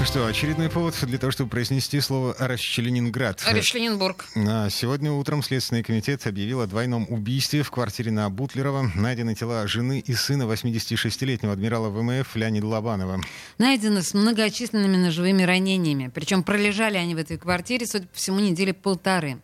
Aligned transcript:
Ну 0.00 0.06
что, 0.06 0.26
очередной 0.26 0.70
повод 0.70 0.94
для 1.02 1.18
того, 1.18 1.30
чтобы 1.30 1.50
произнести 1.50 2.00
слово 2.00 2.34
«Расчленинград». 2.38 3.42
Расчленинбург. 3.46 4.24
Сегодня 4.70 5.12
утром 5.12 5.42
Следственный 5.42 5.82
комитет 5.82 6.26
объявил 6.26 6.62
о 6.62 6.66
двойном 6.66 7.04
убийстве 7.10 7.62
в 7.62 7.70
квартире 7.70 8.10
на 8.10 8.30
Бутлерова. 8.30 8.90
Найдены 8.94 9.34
тела 9.34 9.66
жены 9.68 10.00
и 10.00 10.14
сына 10.14 10.44
86-летнего 10.44 11.52
адмирала 11.52 11.90
ВМФ 11.90 12.34
Леонида 12.34 12.66
Лобанова. 12.66 13.20
Найдены 13.58 14.02
с 14.02 14.14
многочисленными 14.14 14.96
ножевыми 14.96 15.42
ранениями. 15.42 16.10
Причем 16.12 16.44
пролежали 16.44 16.96
они 16.96 17.14
в 17.14 17.18
этой 17.18 17.36
квартире, 17.36 17.86
судя 17.86 18.06
по 18.06 18.16
всему, 18.16 18.40
недели 18.40 18.72
полторы. 18.72 19.36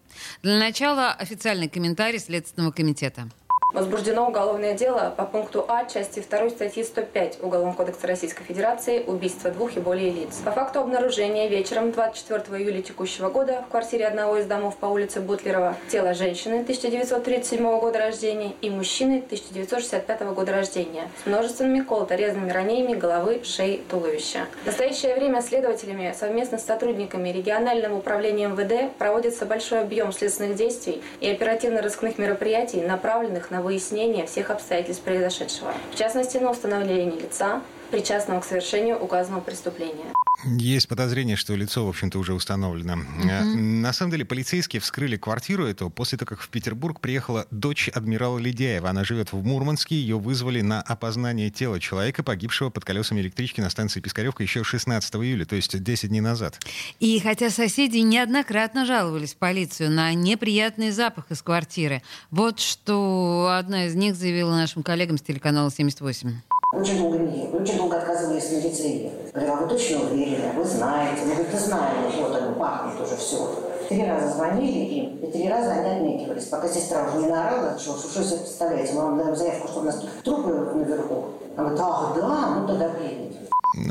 Для 0.42 0.58
начала 0.58 1.12
официальный 1.12 1.68
комментарий 1.68 2.18
Следственного 2.18 2.72
комитета. 2.72 3.28
Возбуждено 3.76 4.26
уголовное 4.26 4.72
дело 4.72 5.12
по 5.14 5.26
пункту 5.26 5.66
А 5.68 5.84
части 5.84 6.24
2 6.26 6.48
статьи 6.48 6.82
105 6.82 7.40
Уголовного 7.42 7.76
кодекса 7.76 8.06
Российской 8.06 8.42
Федерации 8.42 9.04
«Убийство 9.06 9.50
двух 9.50 9.76
и 9.76 9.80
более 9.80 10.10
лиц». 10.10 10.40
По 10.46 10.50
факту 10.50 10.80
обнаружения 10.80 11.46
вечером 11.46 11.92
24 11.92 12.58
июля 12.58 12.80
текущего 12.80 13.28
года 13.28 13.62
в 13.68 13.70
квартире 13.70 14.06
одного 14.06 14.38
из 14.38 14.46
домов 14.46 14.78
по 14.78 14.86
улице 14.86 15.20
Бутлерова 15.20 15.76
тело 15.90 16.14
женщины 16.14 16.60
1937 16.60 17.78
года 17.78 17.98
рождения 17.98 18.54
и 18.62 18.70
мужчины 18.70 19.16
1965 19.18 20.22
года 20.32 20.52
рождения 20.52 21.10
с 21.22 21.26
множественными 21.26 21.80
колото-резными 21.80 22.50
ранениями 22.50 22.98
головы, 22.98 23.42
шеи, 23.44 23.82
туловища. 23.90 24.46
В 24.62 24.66
настоящее 24.68 25.16
время 25.16 25.42
следователями 25.42 26.14
совместно 26.18 26.56
с 26.56 26.64
сотрудниками 26.64 27.28
регионального 27.28 27.98
управления 27.98 28.48
МВД 28.48 28.96
проводится 28.96 29.44
большой 29.44 29.82
объем 29.82 30.12
следственных 30.12 30.56
действий 30.56 31.02
и 31.20 31.28
оперативно-розыскных 31.28 32.16
мероприятий, 32.16 32.80
направленных 32.80 33.50
на 33.50 33.65
выяснение 33.66 34.26
всех 34.26 34.50
обстоятельств 34.50 35.02
произошедшего, 35.02 35.74
в 35.92 35.98
частности 35.98 36.38
на 36.38 36.52
установление 36.52 37.20
лица, 37.20 37.62
причастного 37.90 38.40
к 38.40 38.44
совершению 38.44 38.98
указанного 38.98 39.40
преступления. 39.40 40.12
Есть 40.44 40.88
подозрение, 40.88 41.36
что 41.36 41.54
лицо, 41.54 41.86
в 41.86 41.88
общем-то, 41.88 42.18
уже 42.18 42.34
установлено. 42.34 42.98
Э, 43.24 43.42
На 43.42 43.92
самом 43.92 44.12
деле, 44.12 44.24
полицейские 44.24 44.80
вскрыли 44.80 45.16
квартиру 45.16 45.66
эту 45.66 45.88
после 45.88 46.18
того, 46.18 46.28
как 46.28 46.40
в 46.40 46.48
Петербург 46.48 47.00
приехала 47.00 47.46
дочь 47.50 47.88
адмирала 47.88 48.38
Ледяева. 48.38 48.90
Она 48.90 49.02
живет 49.04 49.32
в 49.32 49.42
Мурманске. 49.42 49.96
Ее 49.96 50.18
вызвали 50.18 50.60
на 50.60 50.82
опознание 50.82 51.50
тела 51.50 51.80
человека, 51.80 52.22
погибшего 52.22 52.70
под 52.70 52.84
колесами 52.84 53.20
электрички 53.20 53.60
на 53.60 53.70
станции 53.70 54.00
Пискаревка 54.00 54.42
еще 54.42 54.62
16 54.62 55.14
июля, 55.16 55.46
то 55.46 55.56
есть 55.56 55.82
10 55.82 56.08
дней 56.10 56.20
назад. 56.20 56.60
И 57.00 57.18
хотя 57.20 57.50
соседи 57.50 57.98
неоднократно 57.98 58.84
жаловались 58.84 59.34
в 59.34 59.36
полицию 59.38 59.90
на 59.90 60.12
неприятный 60.12 60.90
запах 60.90 61.30
из 61.30 61.40
квартиры, 61.42 62.02
вот 62.30 62.60
что 62.60 63.54
одна 63.58 63.86
из 63.86 63.94
них 63.94 64.14
заявила 64.16 64.50
нашим 64.50 64.82
коллегам 64.82 65.16
с 65.16 65.22
телеканала 65.22 65.70
78. 65.70 66.40
Очень 66.76 66.98
долго 66.98 67.16
не 67.16 67.44
ехали, 67.44 67.62
очень 67.62 67.78
долго 67.78 67.96
отказывались 67.96 68.50
на 68.50 68.56
ехать. 68.56 69.32
Говорила, 69.32 69.56
вы 69.56 69.68
точно 69.68 70.02
уверены, 70.02 70.52
вы 70.54 70.64
знаете. 70.64 71.22
Мы 71.24 71.32
говорим, 71.32 71.50
ты 71.50 71.58
знаем, 71.58 71.94
вот 72.20 72.36
оно 72.36 72.52
пахнет 72.54 73.00
уже 73.00 73.16
все. 73.16 73.48
Три 73.88 74.04
раза 74.04 74.34
звонили 74.34 74.78
им, 74.78 75.16
и 75.16 75.30
три 75.30 75.48
раза 75.48 75.70
они 75.72 75.88
отнекивались. 75.88 76.44
Пока 76.44 76.68
сестра 76.68 77.04
уже 77.08 77.24
не 77.24 77.28
наорала, 77.28 77.78
что, 77.78 77.96
что, 77.96 78.10
что 78.10 78.24
себе 78.24 78.40
представляете, 78.40 78.92
мы 78.92 79.02
вам 79.02 79.18
даем 79.18 79.36
заявку, 79.36 79.68
что 79.68 79.80
у 79.80 79.84
нас 79.84 79.94
тут 79.96 80.10
трупы 80.22 80.50
наверху. 80.50 81.24
Она 81.56 81.70
говорит, 81.70 81.80
ах, 81.82 82.12
да, 82.14 82.56
ну 82.60 82.66
тогда. 82.66 82.90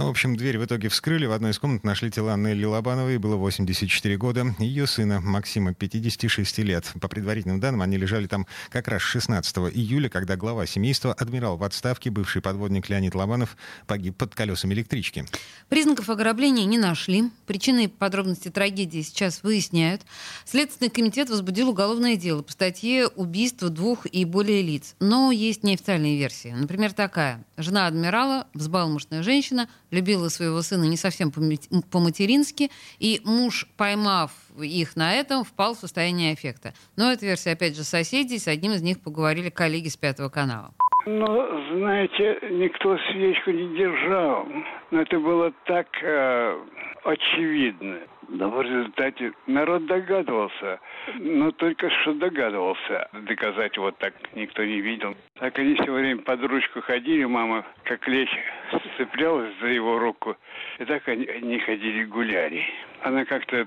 В 0.05 0.09
общем, 0.09 0.35
дверь 0.35 0.59
в 0.59 0.65
итоге 0.65 0.89
вскрыли. 0.89 1.25
В 1.25 1.31
одной 1.31 1.49
из 1.49 1.57
комнат 1.57 1.83
нашли 1.83 2.11
тела 2.11 2.37
Нелли 2.37 2.63
Лобановой, 2.63 3.17
было 3.17 3.37
84 3.37 4.17
года, 4.17 4.55
ее 4.59 4.85
сына 4.85 5.19
Максима, 5.19 5.73
56 5.73 6.59
лет. 6.59 6.93
По 7.01 7.07
предварительным 7.07 7.59
данным, 7.59 7.81
они 7.81 7.97
лежали 7.97 8.27
там 8.27 8.45
как 8.69 8.87
раз 8.87 9.01
16 9.01 9.57
июля, 9.73 10.07
когда 10.07 10.35
глава 10.35 10.67
семейства, 10.67 11.11
адмирал 11.11 11.57
в 11.57 11.63
отставке, 11.63 12.11
бывший 12.11 12.43
подводник 12.43 12.87
Леонид 12.87 13.15
Лобанов, 13.15 13.57
погиб 13.87 14.15
под 14.15 14.35
колесами 14.35 14.75
электрички. 14.75 15.25
Признаков 15.69 16.07
ограбления 16.11 16.65
не 16.65 16.77
нашли. 16.77 17.31
Причины 17.47 17.85
и 17.85 17.87
подробности 17.87 18.49
трагедии 18.49 19.01
сейчас 19.01 19.41
выясняют. 19.41 20.03
Следственный 20.45 20.91
комитет 20.91 21.31
возбудил 21.31 21.69
уголовное 21.69 22.15
дело 22.15 22.43
по 22.43 22.51
статье 22.51 23.07
«Убийство 23.07 23.71
двух 23.71 24.05
и 24.05 24.23
более 24.23 24.61
лиц». 24.61 24.93
Но 24.99 25.31
есть 25.31 25.63
неофициальные 25.63 26.19
версии. 26.19 26.49
Например, 26.49 26.93
такая. 26.93 27.43
Жена 27.57 27.87
адмирала, 27.87 28.47
взбалмошная 28.53 29.23
женщина, 29.23 29.67
любила 29.95 30.29
своего 30.29 30.61
сына 30.61 30.83
не 30.83 30.97
совсем 30.97 31.31
по- 31.31 31.41
по-матерински, 31.91 32.69
и 32.99 33.21
муж, 33.23 33.67
поймав 33.77 34.31
их 34.61 34.95
на 34.95 35.13
этом, 35.13 35.43
впал 35.43 35.73
в 35.73 35.79
состояние 35.79 36.33
аффекта. 36.33 36.73
Но 36.97 37.11
это 37.11 37.25
версия, 37.25 37.51
опять 37.51 37.75
же, 37.75 37.83
соседей. 37.83 38.39
С 38.39 38.47
одним 38.47 38.73
из 38.73 38.81
них 38.81 39.01
поговорили 39.01 39.49
коллеги 39.49 39.87
с 39.87 39.97
Пятого 39.97 40.29
канала. 40.29 40.73
Ну, 41.05 41.77
знаете, 41.77 42.39
никто 42.49 42.97
свечку 43.11 43.51
не 43.51 43.77
держал. 43.77 44.47
Но 44.91 45.01
это 45.01 45.19
было 45.19 45.51
так 45.65 45.87
э, 46.01 46.57
очевидно. 47.03 47.99
Но 48.27 48.49
в 48.49 48.59
результате 48.59 49.33
народ 49.45 49.85
догадывался. 49.85 50.79
Но 51.19 51.51
только 51.51 51.91
что 52.01 52.13
догадывался. 52.13 53.07
Доказать 53.13 53.77
вот 53.77 53.95
так 53.99 54.13
никто 54.33 54.63
не 54.63 54.81
видел. 54.81 55.15
Так 55.39 55.59
они 55.59 55.75
все 55.75 55.91
время 55.91 56.21
под 56.23 56.43
ручку 56.43 56.81
ходили. 56.81 57.23
Мама 57.25 57.65
как 57.83 58.07
лечь 58.07 58.35
цеплялась 58.97 59.53
за 59.61 59.67
его 59.67 59.99
руку. 59.99 60.35
И 60.79 60.85
так 60.85 61.07
они, 61.07 61.25
они 61.25 61.59
ходили 61.59 62.03
гуляли. 62.05 62.63
Она 63.01 63.25
как-то 63.25 63.65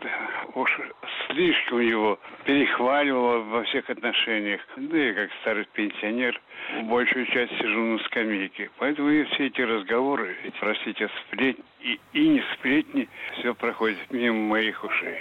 уж 0.55 0.81
слишком 1.29 1.81
его 1.81 2.19
перехваливала 2.45 3.39
во 3.39 3.63
всех 3.65 3.89
отношениях. 3.89 4.61
Да 4.77 4.97
я 4.97 5.15
как 5.15 5.31
старый 5.41 5.67
пенсионер 5.73 6.41
большую 6.85 7.27
часть 7.27 7.57
сижу 7.59 7.81
на 7.81 7.99
скамейке. 8.05 8.71
Поэтому 8.79 9.11
и 9.11 9.25
все 9.25 9.47
эти 9.47 9.61
разговоры, 9.61 10.37
эти, 10.45 10.55
простите, 10.59 11.09
сплетни 11.21 11.65
и, 11.81 12.01
и 12.13 12.29
не 12.29 12.43
сплетни, 12.55 13.09
все 13.39 13.55
проходит 13.55 13.99
мимо 14.11 14.39
моих 14.49 14.83
ушей. 14.83 15.19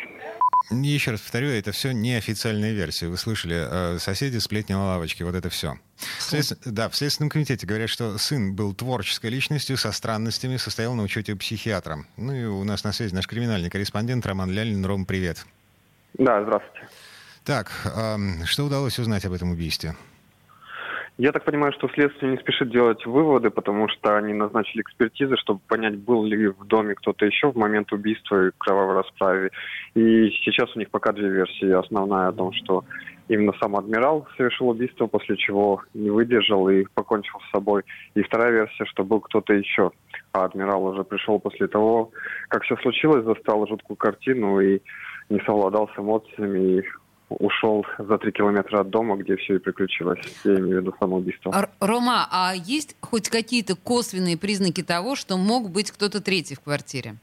Еще 0.69 1.11
раз 1.11 1.21
повторю, 1.21 1.49
это 1.49 1.71
все 1.71 1.91
неофициальная 1.91 2.73
версия. 2.73 3.07
Вы 3.07 3.17
слышали, 3.17 3.55
э, 3.95 3.99
соседи, 3.99 4.37
сплетни 4.37 4.73
на 4.73 4.85
лавочке, 4.85 5.23
вот 5.23 5.33
это 5.33 5.49
все. 5.49 5.79
Да, 6.65 6.89
в 6.89 6.95
Следственном 6.95 7.29
комитете 7.29 7.65
говорят, 7.65 7.89
что 7.89 8.17
сын 8.17 8.53
был 8.53 8.73
творческой 8.73 9.29
личностью, 9.29 9.77
со 9.77 9.93
странностями, 9.93 10.57
состоял 10.57 10.93
на 10.93 11.03
учете 11.03 11.33
у 11.33 11.37
психиатра. 11.37 12.05
Ну 12.17 12.33
и 12.33 12.43
у 12.43 12.63
нас 12.65 12.83
на 12.83 12.91
связи 12.91 13.15
наш 13.15 13.27
криминальный 13.27 13.69
корреспондент 13.69 14.25
Роман 14.25 14.51
Лялин. 14.51 14.85
Ром, 14.85 15.05
привет. 15.05 15.45
Да, 16.15 16.43
здравствуйте. 16.43 16.87
Так, 17.45 17.71
эм, 17.85 18.45
что 18.45 18.65
удалось 18.65 18.99
узнать 18.99 19.23
об 19.23 19.31
этом 19.31 19.51
убийстве? 19.51 19.95
Я 21.19 21.31
так 21.31 21.45
понимаю, 21.45 21.73
что 21.73 21.89
следствие 21.89 22.31
не 22.31 22.37
спешит 22.37 22.69
делать 22.69 23.03
выводы, 23.07 23.49
потому 23.49 23.89
что 23.89 24.15
они 24.17 24.33
назначили 24.33 24.81
экспертизы, 24.81 25.35
чтобы 25.37 25.59
понять, 25.67 25.97
был 25.97 26.23
ли 26.23 26.49
в 26.49 26.63
доме 26.65 26.93
кто-то 26.93 27.25
еще 27.25 27.51
в 27.51 27.57
момент 27.57 27.91
убийства 27.91 28.47
и 28.47 28.51
кровавой 28.55 28.97
расправы. 28.97 29.49
И 29.95 30.29
сейчас 30.43 30.75
у 30.75 30.79
них 30.79 30.91
пока 30.91 31.13
две 31.13 31.27
версии. 31.27 31.71
Основная 31.71 32.27
о 32.27 32.33
том, 32.33 32.53
что 32.53 32.85
именно 33.29 33.51
сам 33.59 33.75
адмирал 33.75 34.27
совершил 34.37 34.69
убийство, 34.69 35.07
после 35.07 35.37
чего 35.37 35.81
не 35.95 36.11
выдержал 36.11 36.69
и 36.69 36.85
покончил 36.93 37.39
с 37.47 37.51
собой. 37.51 37.81
И 38.13 38.21
вторая 38.21 38.51
версия, 38.51 38.85
что 38.85 39.03
был 39.03 39.19
кто-то 39.21 39.53
еще. 39.55 39.89
А 40.33 40.45
адмирал 40.45 40.85
уже 40.85 41.03
пришел 41.03 41.39
после 41.39 41.67
того, 41.67 42.11
как 42.49 42.61
все 42.61 42.77
случилось, 42.77 43.25
застал 43.25 43.65
жуткую 43.65 43.97
картину 43.97 44.59
и 44.59 44.81
не 45.29 45.39
совладал 45.39 45.89
с 45.95 45.99
эмоциями 45.99 46.77
и 46.77 46.83
ушел 47.29 47.85
за 47.99 48.17
три 48.17 48.31
километра 48.31 48.79
от 48.81 48.89
дома, 48.89 49.17
где 49.17 49.35
все 49.35 49.55
и 49.55 49.59
приключилось. 49.59 50.19
Я 50.43 50.55
имею 50.55 50.79
в 50.79 50.81
виду 50.81 50.95
самоубийство. 50.99 51.51
Р- 51.53 51.69
Рома, 51.79 52.27
а 52.31 52.53
есть 52.55 52.95
хоть 53.01 53.29
какие-то 53.29 53.75
косвенные 53.75 54.37
признаки 54.37 54.81
того, 54.83 55.15
что 55.15 55.37
мог 55.37 55.69
быть 55.69 55.91
кто-то 55.91 56.21
третий 56.21 56.55
в 56.55 56.61
квартире? 56.61 57.15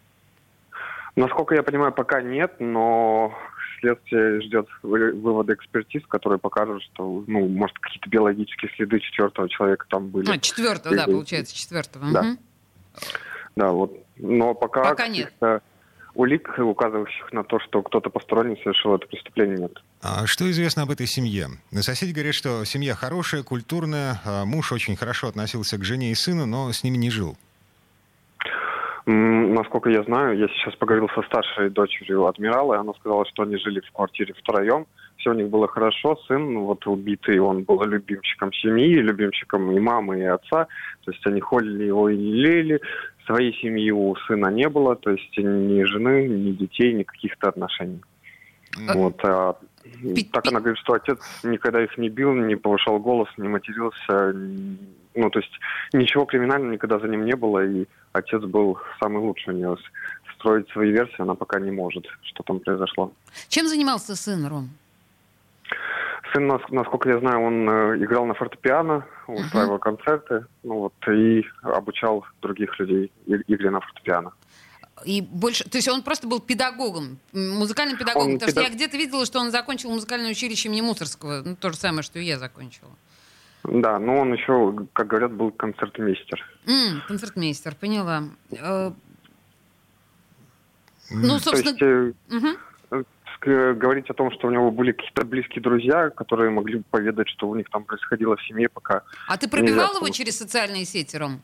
Насколько 1.17 1.55
я 1.55 1.63
понимаю, 1.63 1.93
пока 1.93 2.21
нет, 2.21 2.57
но 2.59 3.33
следствие 3.81 4.41
ждет 4.43 4.67
вы- 4.83 5.13
вывода 5.13 5.55
экспертиз, 5.55 6.03
которые 6.07 6.39
покажут, 6.39 6.83
что, 6.83 7.25
ну, 7.27 7.47
может, 7.49 7.79
какие-то 7.79 8.09
биологические 8.11 8.71
следы 8.77 8.99
четвертого 9.01 9.49
человека 9.49 9.87
там 9.89 10.09
были. 10.09 10.31
А, 10.31 10.39
четвертого, 10.39 10.97
да, 10.97 11.05
Или- 11.05 11.13
получается, 11.13 11.57
четвертого. 11.57 12.07
Да. 12.13 12.23
Мгм. 12.23 12.39
Да, 13.57 13.71
вот. 13.73 13.97
Но 14.17 14.55
пока, 14.55 14.83
Пока 14.83 15.09
нет. 15.09 15.33
улик, 16.15 16.55
указывающих 16.59 17.33
на 17.33 17.45
то, 17.45 17.59
что 17.61 17.83
кто-то 17.83 18.11
посторонний 18.11 18.57
совершил 18.63 18.95
это 18.97 19.07
преступление, 19.07 19.59
нет. 19.59 19.83
А 20.07 20.27
что 20.27 20.51
известно 20.51 20.83
об 20.83 20.91
этой 20.91 21.07
семье? 21.07 21.47
Соседи 21.73 22.13
говорят, 22.13 22.35
что 22.35 22.63
семья 22.67 22.95
хорошая, 22.95 23.43
культурная, 23.43 24.21
а 24.27 24.45
муж 24.45 24.71
очень 24.71 24.97
хорошо 24.97 25.29
относился 25.29 25.79
к 25.79 25.85
жене 25.85 26.11
и 26.11 26.15
сыну, 26.15 26.45
но 26.45 26.71
с 26.71 26.85
ними 26.85 26.99
не 26.99 27.09
жил. 27.09 27.39
Насколько 29.07 29.89
я 29.89 30.03
знаю, 30.03 30.37
я 30.37 30.49
сейчас 30.49 30.75
поговорил 30.77 31.09
со 31.15 31.23
старшей 31.23 31.71
дочерью 31.71 32.27
адмирала, 32.27 32.75
и 32.75 32.79
она 32.79 32.93
сказала, 33.01 33.25
что 33.25 33.45
они 33.45 33.57
жили 33.57 33.81
в 33.81 33.91
квартире 33.93 34.35
втроем. 34.35 34.87
Все 35.17 35.31
у 35.31 35.35
них 35.35 35.49
было 35.49 35.69
хорошо. 35.69 36.19
Сын, 36.29 36.59
вот 36.59 36.87
убитый, 36.87 37.39
он 37.39 37.63
был 37.63 37.83
любимчиком 37.85 38.53
семьи, 38.53 38.97
любимчиком 38.97 39.75
и 39.75 39.81
мамы, 39.81 40.21
и 40.21 40.25
отца. 40.25 40.67
То 41.05 41.13
есть 41.13 41.27
они 41.27 41.41
холили 41.41 41.85
его 41.85 42.11
и 42.11 42.17
лелеяли, 42.17 42.79
своей 43.25 43.55
семьи 43.59 43.91
у 43.91 44.15
сына 44.27 44.49
не 44.49 44.69
было, 44.69 44.97
то 44.97 45.11
есть 45.13 45.35
ни 45.39 45.83
жены, 45.85 46.29
ни 46.29 46.53
детей, 46.53 46.93
ни 46.93 47.05
каких-то 47.05 47.49
отношений. 47.49 48.03
А- 48.89 48.95
Вот, 48.95 49.21
а, 49.25 49.57
Пи- 50.15 50.25
так 50.33 50.47
она 50.49 50.61
говорит, 50.61 50.79
что 50.79 50.95
отец 50.95 51.19
никогда 51.43 51.83
их 51.83 51.97
не 51.99 52.09
бил, 52.09 52.33
не 52.35 52.57
повышал 52.57 52.99
голос, 52.99 53.29
не 53.37 53.49
матерился, 53.49 54.33
ну, 55.15 55.31
то 55.31 55.39
есть 55.39 55.53
ничего 55.93 56.25
криминального 56.25 56.73
никогда 56.73 56.99
за 56.99 57.07
ним 57.09 57.25
не 57.25 57.37
было, 57.37 57.65
и 57.65 57.87
отец 58.13 58.43
был 58.43 58.79
самый 59.01 59.19
лучший 59.19 59.55
у 59.55 59.57
нее. 59.57 59.77
Строить 60.37 60.69
свои 60.71 60.91
версии 60.91 61.21
она 61.23 61.35
пока 61.35 61.59
не 61.61 61.71
может, 61.71 62.07
что 62.23 62.43
там 62.43 62.61
произошло. 62.61 63.13
Чем 63.49 63.67
занимался 63.67 64.15
сын, 64.17 64.47
Ром? 64.47 64.71
Сын, 66.33 66.47
нас- 66.47 66.69
насколько 66.71 67.09
я 67.11 67.19
знаю, 67.19 67.41
он 67.41 67.69
э, 67.69 67.99
играл 68.05 68.27
на 68.27 68.35
фортепиано, 68.35 69.07
устраивал 69.27 69.79
концерты, 69.79 70.45
ну 70.63 70.75
вот, 70.81 70.95
и 71.09 71.45
обучал 71.63 72.25
других 72.43 72.79
людей 72.81 73.13
игре 73.27 73.71
на 73.71 73.81
фортепиано. 73.81 74.33
И 75.05 75.21
больше, 75.21 75.65
то 75.69 75.77
есть 75.77 75.89
он 75.89 76.03
просто 76.03 76.27
был 76.29 76.39
педагогом, 76.41 77.19
музыкальным 77.33 77.99
педагогом. 77.99 78.29
Он 78.29 78.35
потому 78.39 78.51
что 78.53 78.61
педаг- 78.61 78.69
я 78.71 78.75
где-то 78.75 78.97
видела, 78.97 79.27
что 79.27 79.41
он 79.41 79.51
закончил 79.51 79.91
музыкальное 79.91 80.31
училище 80.31 80.69
имени 80.69 80.83
Мусорского. 80.83 81.43
Ну, 81.45 81.57
то 81.57 81.71
же 81.71 81.77
самое, 81.77 82.03
что 82.03 82.19
и 82.21 82.25
я 82.25 82.39
закончила. 82.39 82.91
Да, 83.65 83.99
но 83.99 84.19
он 84.21 84.33
еще, 84.33 84.87
как 84.93 85.09
говорят, 85.09 85.33
был 85.33 85.51
концертмейстер. 85.51 86.45
М, 86.67 87.03
концертмейстер, 87.09 87.75
поняла. 87.75 88.25
Э, 88.53 88.93
Ну, 91.11 91.39
То 91.39 91.45
собственно... 91.45 91.71
есть 91.71 91.83
э, 91.83 92.13
мгм. 92.29 92.57
ск- 92.91 93.75
говорить 93.75 94.09
о 94.11 94.15
том, 94.15 94.31
что 94.33 94.47
у 94.49 94.51
него 94.51 94.71
были 94.71 94.93
какие-то 94.93 95.25
близкие 95.25 95.61
друзья, 95.63 96.11
которые 96.11 96.51
могли 96.51 96.77
бы 96.79 96.85
поведать, 96.91 97.29
что 97.29 97.49
у 97.49 97.55
них 97.57 97.69
там 97.71 97.85
происходило 97.85 98.37
в 98.37 98.43
семье, 98.47 98.69
пока 98.69 99.03
А 99.29 99.37
ты 99.37 99.49
пробивал 99.49 99.89
Нельзя, 99.89 99.99
его 99.99 100.09
через 100.11 100.39
социальные 100.39 100.85
сети, 100.87 101.17
Ром? 101.17 101.43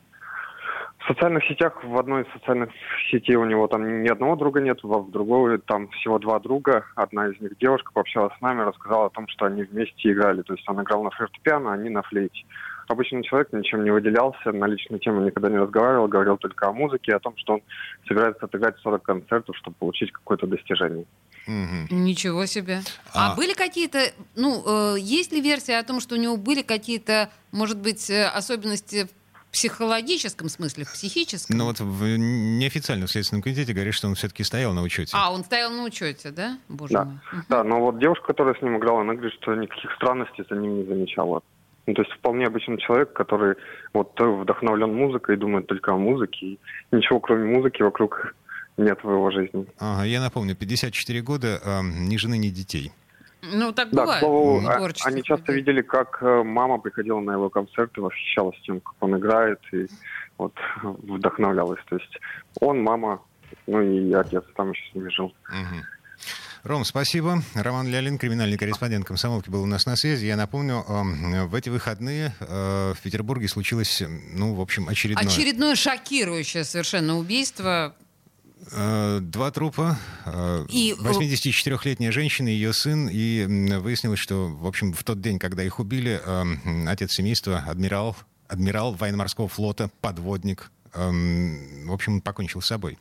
В 1.10 1.12
социальных 1.12 1.44
сетях, 1.46 1.82
в 1.82 1.98
одной 1.98 2.22
из 2.22 2.32
социальных 2.32 2.70
сетей 3.10 3.34
у 3.34 3.44
него 3.44 3.66
там 3.66 4.04
ни 4.04 4.08
одного 4.08 4.36
друга 4.36 4.60
нет, 4.60 4.78
во- 4.84 5.00
в 5.02 5.10
другой 5.10 5.58
там 5.58 5.88
всего 5.88 6.20
два 6.20 6.38
друга. 6.38 6.84
Одна 6.94 7.26
из 7.26 7.40
них 7.40 7.58
девушка 7.58 7.90
пообщалась 7.92 8.32
с 8.38 8.40
нами, 8.40 8.60
рассказала 8.62 9.06
о 9.06 9.10
том, 9.10 9.26
что 9.26 9.46
они 9.46 9.64
вместе 9.64 10.12
играли. 10.12 10.42
То 10.42 10.54
есть 10.54 10.68
он 10.68 10.80
играл 10.80 11.02
на 11.02 11.10
фортепиано, 11.10 11.70
а 11.72 11.74
они 11.74 11.90
на 11.90 12.02
флейте. 12.02 12.44
Обычный 12.86 13.24
человек 13.24 13.52
ничем 13.52 13.82
не 13.82 13.90
выделялся, 13.90 14.52
на 14.52 14.66
личную 14.66 15.00
тему 15.00 15.22
никогда 15.22 15.48
не 15.48 15.58
разговаривал, 15.58 16.06
говорил 16.06 16.36
только 16.36 16.68
о 16.68 16.72
музыке, 16.72 17.16
о 17.16 17.18
том, 17.18 17.34
что 17.38 17.54
он 17.54 17.62
собирается 18.06 18.44
отыграть 18.44 18.78
40 18.78 19.02
концертов, 19.02 19.56
чтобы 19.56 19.74
получить 19.80 20.12
какое-то 20.12 20.46
достижение. 20.46 21.06
мгм. 21.48 21.88
Ничего 21.90 22.46
себе. 22.46 22.82
А, 23.14 23.32
А- 23.32 23.34
были 23.34 23.54
какие-то, 23.54 23.98
ну, 24.36 24.62
э, 24.94 25.00
есть 25.00 25.32
ли 25.32 25.40
версия 25.40 25.78
о 25.78 25.82
том, 25.82 25.98
что 25.98 26.14
у 26.14 26.18
него 26.18 26.36
были 26.36 26.62
какие-то, 26.62 27.30
может 27.50 27.78
быть, 27.80 28.08
э, 28.10 28.26
особенности 28.26 29.06
в 29.06 29.19
психологическом 29.52 30.48
смысле, 30.48 30.84
в 30.84 30.92
психическом? 30.92 31.56
Ну 31.56 31.64
вот 31.66 31.80
в 31.80 32.16
неофициальном 32.16 33.08
следственном 33.08 33.42
комитете 33.42 33.72
говорит, 33.72 33.94
что 33.94 34.08
он 34.08 34.14
все-таки 34.14 34.42
стоял 34.44 34.72
на 34.72 34.82
учете. 34.82 35.12
А, 35.14 35.32
он 35.32 35.44
стоял 35.44 35.70
на 35.70 35.84
учете, 35.84 36.30
да? 36.30 36.58
Боже 36.68 36.92
Да. 36.94 37.04
мой. 37.04 37.14
Мгм. 37.32 37.44
Да, 37.48 37.64
но 37.64 37.80
вот 37.80 37.98
девушка, 37.98 38.26
которая 38.26 38.54
с 38.54 38.62
ним 38.62 38.78
играла, 38.78 39.00
она 39.02 39.14
говорит, 39.14 39.34
что 39.40 39.54
никаких 39.54 39.92
странностей 39.96 40.44
за 40.48 40.56
ним 40.56 40.78
не 40.78 40.84
замечала. 40.84 41.42
Ну, 41.86 41.94
то 41.94 42.02
есть 42.02 42.12
вполне 42.14 42.46
обычный 42.46 42.78
человек, 42.78 43.12
который 43.12 43.56
вот 43.92 44.12
э, 44.20 44.24
вдохновлен 44.24 44.94
музыкой 44.94 45.34
и 45.34 45.38
думает 45.38 45.66
только 45.66 45.92
о 45.92 45.96
музыке. 45.96 46.46
И 46.46 46.58
ничего 46.92 47.18
кроме 47.20 47.46
музыки 47.56 47.82
вокруг 47.82 48.34
нет 48.76 48.98
в 49.02 49.10
его 49.10 49.30
жизни. 49.30 49.66
Ага, 49.78 50.04
я 50.04 50.20
напомню, 50.20 50.54
54 50.54 51.20
года, 51.22 51.60
а, 51.64 51.82
ни 51.82 52.16
жены, 52.16 52.38
ни 52.38 52.48
детей. 52.48 52.92
Ну, 53.42 53.72
так 53.72 53.90
Да, 53.90 54.02
к 54.02 54.04
бывает. 54.04 54.20
слову, 54.20 54.68
а- 54.68 54.90
они 55.04 55.22
часто 55.22 55.52
людей. 55.52 55.56
видели, 55.72 55.82
как 55.82 56.18
э, 56.22 56.42
мама 56.42 56.78
приходила 56.78 57.20
на 57.20 57.32
его 57.32 57.48
концерты, 57.50 58.00
восхищалась 58.00 58.56
тем, 58.66 58.80
как 58.80 58.94
он 59.00 59.16
играет, 59.18 59.60
и 59.72 59.86
вот 60.38 60.54
вдохновлялась. 60.82 61.80
То 61.88 61.96
есть 61.96 62.18
он, 62.60 62.82
мама, 62.82 63.22
ну 63.66 63.80
и 63.80 64.12
отец 64.12 64.44
там 64.56 64.70
еще 64.72 64.90
с 64.90 64.94
ними 64.94 65.08
жил. 65.10 65.34
Мгм. 65.48 65.84
Ром, 66.62 66.84
спасибо. 66.84 67.42
Роман 67.54 67.88
Лялин, 67.88 68.18
криминальный 68.18 68.58
корреспондент 68.58 69.06
комсомолки, 69.06 69.48
был 69.48 69.62
у 69.62 69.66
нас 69.66 69.86
на 69.86 69.96
связи. 69.96 70.26
Я 70.26 70.36
напомню, 70.36 70.84
э, 70.86 71.44
в 71.46 71.54
эти 71.54 71.70
выходные 71.70 72.34
э, 72.40 72.92
в 72.94 73.00
Петербурге 73.02 73.48
случилось, 73.48 74.02
ну, 74.34 74.54
в 74.54 74.60
общем, 74.60 74.86
очередное. 74.88 75.24
Очередное 75.26 75.74
шокирующее 75.74 76.64
совершенно 76.64 77.16
убийство. 77.16 77.94
Э, 78.72 79.18
Два 79.20 79.50
трупа. 79.50 79.98
э, 80.26 80.66
И, 80.68 80.92
э, 80.92 80.94
84-летняя 81.02 82.12
женщина 82.12 82.48
и 82.48 82.52
ее 82.52 82.72
сын. 82.72 83.08
И 83.10 83.44
выяснилось, 83.78 84.18
что, 84.20 84.48
в 84.48 84.66
общем, 84.66 84.92
в 84.92 85.02
тот 85.04 85.20
день, 85.20 85.38
когда 85.38 85.62
их 85.62 85.78
убили, 85.80 86.20
э, 86.24 86.88
отец 86.88 87.12
семейства, 87.12 87.64
адмирал, 87.66 88.16
адмирал 88.48 88.92
военно-морского 88.94 89.48
флота, 89.48 89.90
подводник, 90.00 90.70
в 90.92 91.92
общем, 91.92 92.20
покончил 92.20 92.60
с 92.60 92.66
собой. 92.66 92.98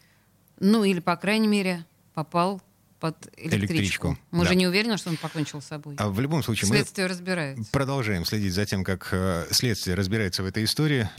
Ну, 0.60 0.84
или, 0.84 1.00
по 1.00 1.16
крайней 1.16 1.48
мере, 1.48 1.86
попал 2.14 2.62
под 3.00 3.16
электричку. 3.38 3.66
Электричку, 3.74 4.18
Мы 4.30 4.44
да. 4.44 4.50
же 4.50 4.56
не 4.56 4.68
уверены, 4.68 4.98
что 4.98 5.10
он 5.10 5.18
покончил 5.18 5.60
с 5.62 5.66
собой. 5.66 5.96
А 5.98 6.10
в 6.10 6.20
любом 6.20 6.44
случае, 6.44 6.70
мы 6.70 6.76
Следствие 6.76 7.08
разбирается. 7.08 7.68
продолжаем 7.72 8.26
следить 8.26 8.54
за 8.54 8.66
тем, 8.66 8.84
как 8.84 9.08
э, 9.12 9.48
следствие 9.52 9.96
разбирается 9.96 10.44
в 10.44 10.46
этой 10.46 10.66
истории. 10.66 11.10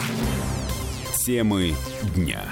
Темы 1.26 1.74
дня. 2.14 2.44